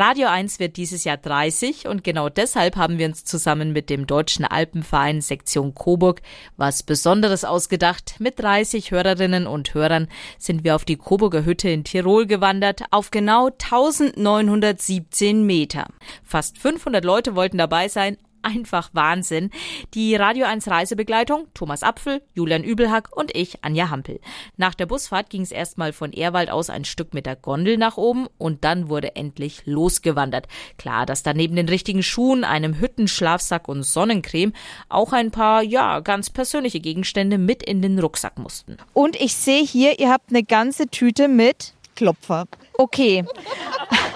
[0.00, 4.06] Radio 1 wird dieses Jahr 30 und genau deshalb haben wir uns zusammen mit dem
[4.06, 6.22] Deutschen Alpenverein Sektion Coburg
[6.56, 8.14] was Besonderes ausgedacht.
[8.18, 10.08] Mit 30 Hörerinnen und Hörern
[10.38, 15.86] sind wir auf die Coburger Hütte in Tirol gewandert, auf genau 1917 Meter.
[16.24, 19.50] Fast 500 Leute wollten dabei sein einfach Wahnsinn.
[19.94, 24.20] Die Radio 1 Reisebegleitung, Thomas Apfel, Julian Übelhack und ich, Anja Hampel.
[24.56, 27.96] Nach der Busfahrt ging es erstmal von Ehrwald aus ein Stück mit der Gondel nach
[27.96, 30.48] oben und dann wurde endlich losgewandert.
[30.78, 34.52] Klar, dass da neben den richtigen Schuhen, einem Hüttenschlafsack und Sonnencreme
[34.88, 38.76] auch ein paar, ja, ganz persönliche Gegenstände mit in den Rucksack mussten.
[38.92, 42.46] Und ich sehe hier, ihr habt eine ganze Tüte mit Klopfer.
[42.78, 43.24] Okay.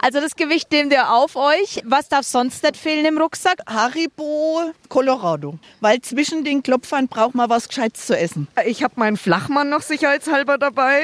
[0.00, 1.82] Also das Gewicht nehmt ihr auf euch.
[1.84, 3.58] Was darf sonst nicht fehlen im Rucksack?
[3.66, 5.58] Haribo Colorado.
[5.80, 8.46] Weil zwischen den Klopfern braucht man was Gescheites zu essen.
[8.64, 11.00] Ich habe meinen Flachmann noch sicherheitshalber dabei.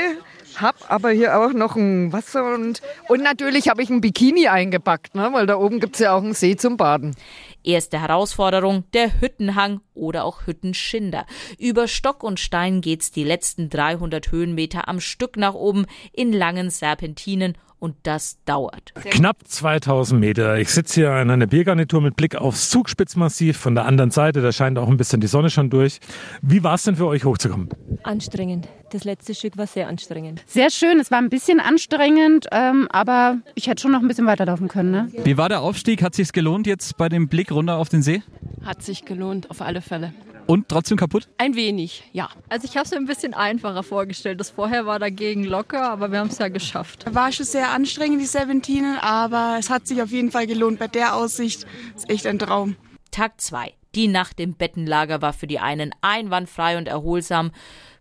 [0.57, 5.17] Hab aber hier auch noch ein Wasser und, und natürlich habe ich ein Bikini eingepackt,
[5.17, 5.31] ne?
[5.33, 7.17] weil da oben gibt es ja auch einen See zum Baden.
[7.65, 11.27] Erste Herausforderung, der Hüttenhang oder auch Hüttenschinder.
[11.59, 16.71] Über Stock und Stein geht's die letzten 300 Höhenmeter am Stück nach oben in langen
[16.71, 18.93] Serpentinen und das dauert.
[18.95, 20.59] Knapp 2000 Meter.
[20.59, 24.41] Ich sitze hier in einer Biergarnitur mit Blick aufs Zugspitzmassiv von der anderen Seite.
[24.41, 26.01] Da scheint auch ein bisschen die Sonne schon durch.
[26.43, 27.69] Wie war es denn für euch hochzukommen?
[28.03, 28.69] Anstrengend.
[28.91, 30.43] Das letzte Stück war sehr anstrengend.
[30.47, 31.01] Sehr schön.
[31.01, 34.91] Es war ein bisschen anstrengend, ähm, aber ich hätte schon noch ein bisschen weiterlaufen können.
[34.91, 35.09] Ne?
[35.25, 36.03] Wie war der Aufstieg?
[36.03, 38.23] Hat sich gelohnt jetzt bei dem Blick runter auf den See?
[38.65, 40.15] Hat sich gelohnt, auf alle Fälle.
[40.47, 41.29] Und trotzdem kaputt?
[41.39, 42.29] Ein wenig, ja.
[42.49, 44.41] Also ich habe es mir ein bisschen einfacher vorgestellt.
[44.41, 47.07] Das vorher war dagegen locker, aber wir haben es ja geschafft.
[47.15, 50.79] War schon sehr anstrengend, die Serpentinen, aber es hat sich auf jeden Fall gelohnt.
[50.79, 52.77] Bei der Aussicht ist echt ein Traum.
[53.11, 53.73] Tag 2.
[53.95, 57.53] Die Nacht im Bettenlager war für die einen einwandfrei und erholsam,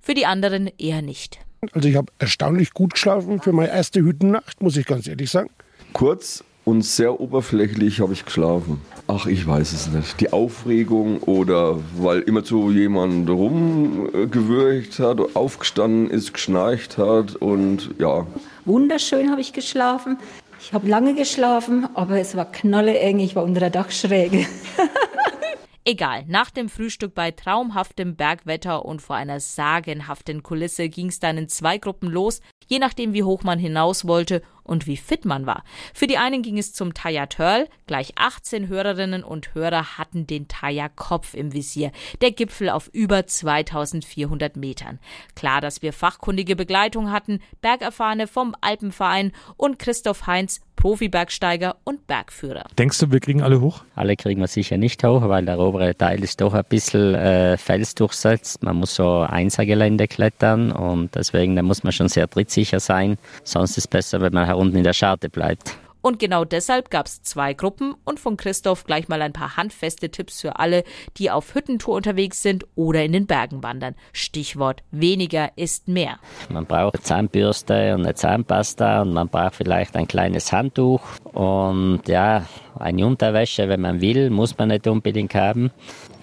[0.02, 1.40] für die anderen eher nicht.
[1.72, 5.50] Also ich habe erstaunlich gut geschlafen für meine erste Hüttennacht, muss ich ganz ehrlich sagen.
[5.94, 8.82] Kurz und sehr oberflächlich habe ich geschlafen.
[9.08, 10.20] Ach, ich weiß es nicht.
[10.22, 18.26] Die Aufregung oder weil immer zu jemand rumgewürgt hat, aufgestanden ist, geschnarcht hat und ja.
[18.66, 20.18] Wunderschön habe ich geschlafen.
[20.62, 23.20] Ich habe lange geschlafen, aber es war knalleeng.
[23.20, 24.46] Ich war unter der Dachschräge.
[25.86, 31.38] Egal, nach dem Frühstück bei traumhaftem Bergwetter und vor einer sagenhaften Kulisse ging es dann
[31.38, 35.46] in zwei Gruppen los, je nachdem wie hoch man hinaus wollte und wie fit man
[35.46, 35.64] war.
[35.94, 40.48] Für die einen ging es zum Taya Turl, gleich 18 Hörerinnen und Hörer hatten den
[40.48, 41.92] Taya Kopf im Visier,
[42.22, 45.00] der Gipfel auf über 2400 Metern.
[45.36, 52.66] Klar, dass wir fachkundige Begleitung hatten, Bergerfahrene vom Alpenverein und Christoph Heinz, Profi-Bergsteiger und Bergführer.
[52.78, 53.86] Denkst du, wir kriegen alle hoch?
[53.96, 57.56] Alle kriegen wir sicher nicht hoch, weil der obere Teil ist doch ein bisschen äh,
[57.56, 58.64] felsdurchsetzt.
[58.64, 63.18] Man muss so Einsergelände klettern und deswegen da muss man schon sehr trittsicher sein.
[63.46, 65.78] Sonst ist es besser, wenn man unten in der Scharte bleibt.
[66.04, 70.10] Und genau deshalb gab es zwei Gruppen und von Christoph gleich mal ein paar handfeste
[70.12, 70.84] Tipps für alle,
[71.18, 73.96] die auf Hüttentour unterwegs sind oder in den Bergen wandern.
[74.12, 76.20] Stichwort weniger ist mehr.
[76.50, 82.02] Man braucht eine Zahnbürste und eine Zahnpasta und man braucht vielleicht ein kleines Handtuch und
[82.08, 82.48] ja,
[82.78, 85.72] eine Unterwäsche, wenn man will, muss man nicht unbedingt haben.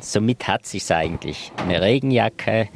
[0.00, 1.52] Somit hat sich's eigentlich.
[1.56, 2.68] Eine Regenjacke,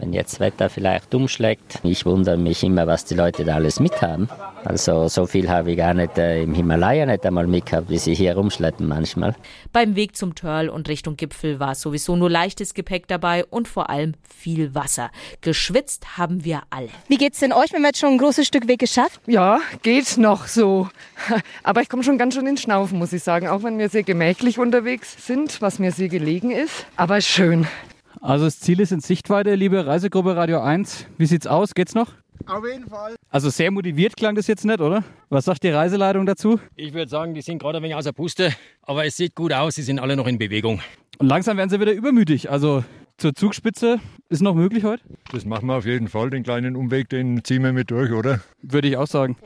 [0.00, 1.80] wenn jetzt das Wetter vielleicht umschlägt.
[1.82, 4.28] Ich wundere mich immer, was die Leute da alles mithaben.
[4.64, 8.14] Also so viel habe ich gar nicht äh, im Himalaya nicht einmal mitgehabt, wie sie
[8.14, 9.34] hier rumschleppen manchmal.
[9.72, 13.90] Beim Weg zum Törl und Richtung Gipfel war sowieso nur leichtes Gepäck dabei und vor
[13.90, 15.10] allem viel Wasser.
[15.40, 16.88] Geschwitzt haben wir alle.
[17.08, 17.70] Wie geht's denn euch?
[17.70, 19.20] Wir haben jetzt schon ein großes Stück Weg geschafft.
[19.26, 20.88] Ja, geht noch so.
[21.62, 23.48] Aber ich komme schon ganz schön ins Schnaufen, muss ich sagen.
[23.48, 26.86] Auch wenn wir sehr gemächlich unterwegs sind, was mir sehr gelegen ist.
[26.96, 27.66] Aber schön.
[28.20, 31.06] Also das Ziel ist in Sichtweite, liebe Reisegruppe Radio 1.
[31.16, 31.74] Wie sieht's aus?
[31.74, 32.12] Geht's noch?
[32.46, 33.14] Auf jeden Fall.
[33.30, 35.04] Also sehr motiviert klang das jetzt nicht, oder?
[35.28, 36.58] Was sagt die Reiseleitung dazu?
[36.74, 39.52] Ich würde sagen, die sind gerade ein wenig aus der Puste, aber es sieht gut
[39.52, 40.80] aus, sie sind alle noch in Bewegung.
[41.18, 42.50] Und langsam werden sie wieder übermütig.
[42.50, 42.82] Also
[43.18, 44.00] zur Zugspitze
[44.30, 45.02] ist noch möglich heute?
[45.30, 46.30] Das machen wir auf jeden Fall.
[46.30, 48.40] Den kleinen Umweg, den ziehen wir mit durch, oder?
[48.62, 49.36] Würde ich auch sagen.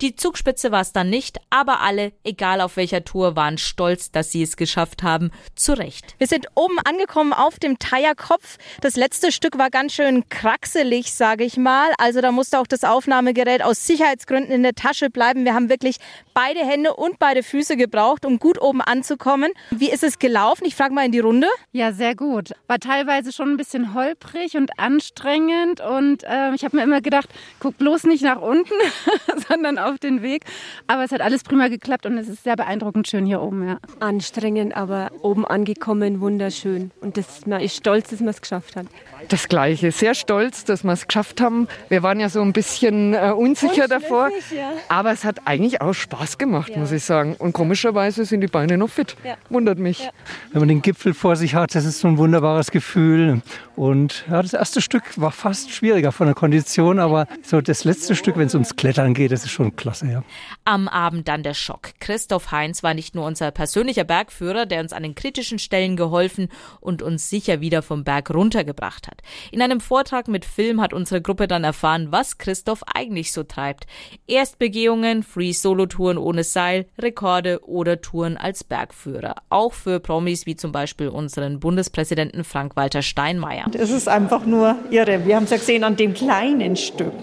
[0.00, 4.32] Die Zugspitze war es dann nicht, aber alle, egal auf welcher Tour, waren stolz, dass
[4.32, 5.30] sie es geschafft haben.
[5.54, 6.14] Zu Recht.
[6.16, 8.56] Wir sind oben angekommen auf dem Teierkopf.
[8.80, 11.90] Das letzte Stück war ganz schön kraxelig, sage ich mal.
[11.98, 15.44] Also da musste auch das Aufnahmegerät aus Sicherheitsgründen in der Tasche bleiben.
[15.44, 15.96] Wir haben wirklich
[16.32, 19.52] beide Hände und beide Füße gebraucht, um gut oben anzukommen.
[19.70, 20.64] Wie ist es gelaufen?
[20.64, 21.46] Ich frage mal in die Runde.
[21.72, 22.52] Ja, sehr gut.
[22.68, 27.28] War teilweise schon ein bisschen holprig und anstrengend und äh, ich habe mir immer gedacht,
[27.58, 28.72] guck bloß nicht nach unten,
[29.48, 30.44] sondern auf auf den Weg.
[30.86, 33.66] Aber es hat alles prima geklappt und es ist sehr beeindruckend schön hier oben.
[33.66, 33.78] Ja.
[34.00, 36.90] Anstrengend, aber oben angekommen, wunderschön.
[37.00, 38.86] Und das, man ist stolz, dass man es geschafft hat.
[39.28, 39.92] Das Gleiche.
[39.92, 41.68] Sehr stolz, dass wir es geschafft haben.
[41.88, 44.30] Wir waren ja so ein bisschen äh, unsicher davor.
[44.54, 44.72] ja.
[44.88, 47.34] Aber es hat eigentlich auch Spaß gemacht, muss ich sagen.
[47.38, 49.16] Und komischerweise sind die Beine noch fit.
[49.50, 50.08] Wundert mich.
[50.52, 53.42] Wenn man den Gipfel vor sich hat, das ist so ein wunderbares Gefühl.
[53.76, 58.14] Und ja, das erste Stück war fast schwieriger von der Kondition, aber so das letzte
[58.14, 60.22] Stück, wenn es ums Klettern geht, das ist schon klasse, ja.
[60.64, 61.90] Am Abend dann der Schock.
[61.98, 66.48] Christoph Heinz war nicht nur unser persönlicher Bergführer, der uns an den kritischen Stellen geholfen
[66.80, 69.22] und uns sicher wieder vom Berg runtergebracht hat.
[69.50, 73.86] In einem Vortrag mit Film hat unsere Gruppe dann erfahren, was Christoph eigentlich so treibt.
[74.26, 79.36] Erstbegehungen, Free-Solo-Touren ohne Seil, Rekorde oder Touren als Bergführer.
[79.48, 83.66] Auch für Promis wie zum Beispiel unseren Bundespräsidenten Frank-Walter Steinmeier.
[83.72, 85.26] Es ist einfach nur irre.
[85.26, 87.14] Wir haben es ja gesehen an dem kleinen Stück.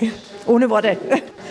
[0.48, 0.98] Ohne Worte.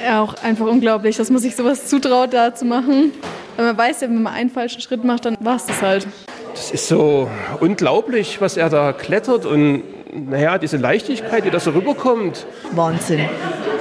[0.02, 3.12] Ja, auch einfach unglaublich, dass man sich sowas zutraut, da zu machen.
[3.56, 6.06] Weil man weiß ja, wenn man einen falschen Schritt macht, dann war es das halt.
[6.52, 9.82] Das ist so unglaublich, was er da klettert und
[10.12, 12.46] naja, diese Leichtigkeit, die da so rüberkommt.
[12.72, 13.28] Wahnsinn.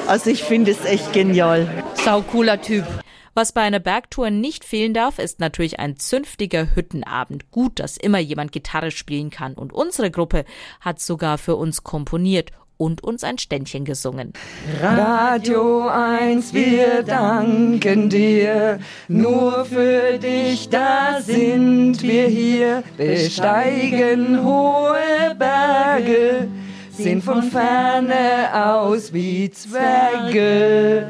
[0.07, 1.67] Also ich finde es echt genial.
[2.03, 2.85] Sau cooler Typ.
[3.33, 7.51] Was bei einer Bergtour nicht fehlen darf, ist natürlich ein zünftiger Hüttenabend.
[7.51, 9.55] Gut, dass immer jemand Gitarre spielen kann.
[9.55, 10.45] Und unsere Gruppe
[10.79, 14.33] hat sogar für uns komponiert und uns ein Ständchen gesungen.
[14.81, 18.79] Radio 1, wir danken dir.
[19.07, 22.83] Nur für dich, da sind wir hier.
[22.97, 26.47] Besteigen hohe Berge,
[26.91, 31.07] sehen von ferne aus wie Zwerge.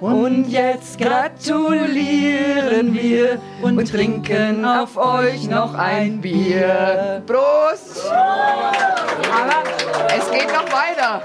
[0.00, 7.22] Und jetzt gratulieren wir und trinken auf euch noch ein Bier.
[7.26, 8.06] Prost!
[8.08, 9.62] Aber
[10.08, 11.22] es geht noch weiter.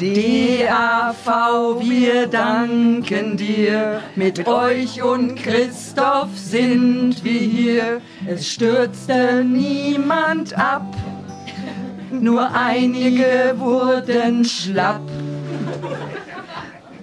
[0.00, 4.00] DAV, wir danken dir.
[4.16, 8.00] Mit euch und Christoph sind wir hier.
[8.26, 10.96] Es stürzte niemand ab,
[12.10, 15.02] nur einige wurden schlapp.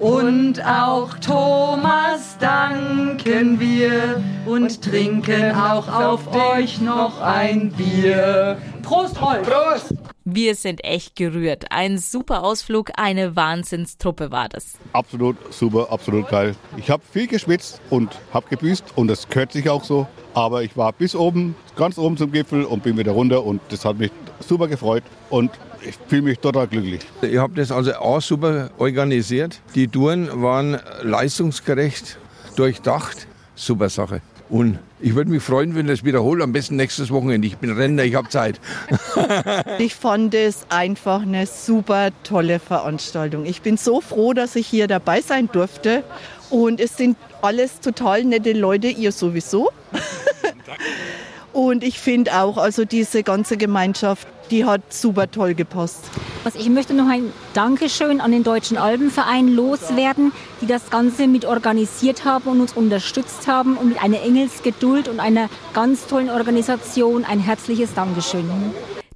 [0.02, 8.58] Und auch Thomas danken wir und trinken auch auf euch noch ein Bier.
[8.82, 9.48] Prost, Rolf!
[9.48, 10.11] Prost!
[10.24, 11.66] Wir sind echt gerührt.
[11.72, 14.74] Ein super Ausflug, eine Wahnsinnstruppe war das.
[14.94, 16.56] Absolut super, absolut geil.
[16.78, 20.06] Ich habe viel geschwitzt und habe gebüßt und das gehört sich auch so.
[20.36, 23.84] Aber ich war bis oben, ganz oben zum Gipfel und bin wieder runter und das
[23.84, 24.12] hat mich
[24.48, 25.50] super gefreut und
[25.82, 27.02] ich fühle mich total glücklich.
[27.24, 29.60] Ihr habt das also auch super organisiert.
[29.74, 32.20] Die Touren waren leistungsgerecht,
[32.56, 33.28] durchdacht.
[33.56, 34.22] Super Sache.
[34.52, 37.48] Und ich würde mich freuen, wenn ihr das wiederholt, am besten nächstes Wochenende.
[37.48, 38.60] Ich bin Rentner, ich habe Zeit.
[39.80, 43.46] Ich fand es einfach eine super tolle Veranstaltung.
[43.46, 46.04] Ich bin so froh, dass ich hier dabei sein durfte.
[46.50, 49.72] Und es sind alles total nette Leute, ihr sowieso.
[51.54, 56.04] Und ich finde auch, also diese ganze Gemeinschaft, die hat super toll gepasst.
[56.44, 60.32] Also ich möchte noch ein Dankeschön an den Deutschen Alpenverein loswerden,
[60.62, 65.20] die das Ganze mit organisiert haben und uns unterstützt haben und mit einer Engelsgeduld und
[65.20, 68.50] einer ganz tollen Organisation ein herzliches Dankeschön.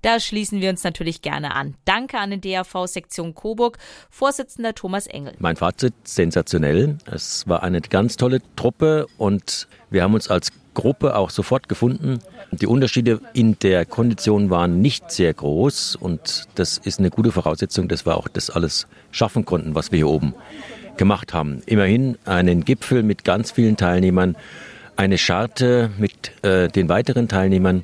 [0.05, 1.73] Da schließen wir uns natürlich gerne an.
[1.83, 3.79] Danke an den DAV Sektion Coburg,
[4.11, 5.33] Vorsitzender Thomas Engel.
[5.39, 6.99] Mein Fazit sensationell.
[7.11, 12.19] Es war eine ganz tolle Truppe und wir haben uns als Gruppe auch sofort gefunden.
[12.51, 17.87] Die Unterschiede in der Kondition waren nicht sehr groß und das ist eine gute Voraussetzung,
[17.87, 20.35] dass wir auch das alles schaffen konnten, was wir hier oben
[20.97, 21.63] gemacht haben.
[21.65, 24.37] Immerhin einen Gipfel mit ganz vielen Teilnehmern,
[24.97, 27.83] eine Scharte mit äh, den weiteren Teilnehmern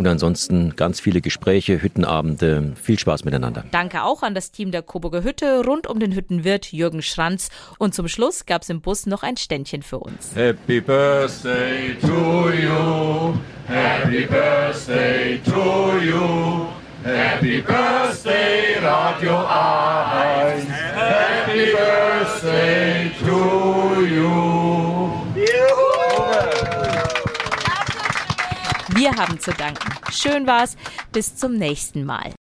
[0.00, 3.64] und ansonsten ganz viele Gespräche, Hüttenabende, viel Spaß miteinander.
[3.70, 7.50] Danke auch an das Team der Coburger Hütte rund um den Hüttenwirt Jürgen Schranz.
[7.78, 10.34] Und zum Schluss gab es im Bus noch ein Ständchen für uns.
[10.34, 13.34] Happy Birthday to you.
[13.68, 16.66] Happy Birthday to you.
[17.04, 20.66] Happy Birthday Radio 1.
[20.94, 24.40] Happy Birthday to you.
[29.00, 29.89] Wir haben zu danken.
[30.10, 30.76] Schön war's.
[31.12, 32.34] Bis zum nächsten Mal.